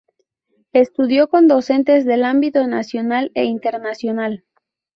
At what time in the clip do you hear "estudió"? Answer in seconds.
0.73-1.29